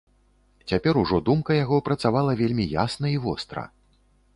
[0.71, 3.73] Цяпер ужо думка яго працавала вельмі ясна і востра.